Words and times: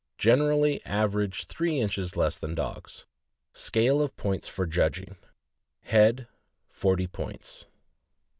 —Generally 0.17 0.83
average 0.83 1.45
three 1.45 1.77
inches 1.79 2.17
less 2.17 2.39
than 2.39 2.55
dogs. 2.55 3.05
SCALE 3.53 4.01
OF 4.01 4.17
POINTS 4.17 4.47
FOR 4.47 4.65
JUDGING. 4.65 5.15
HEAD, 5.83 6.27
40 6.71 7.05
POINTS. 7.05 7.65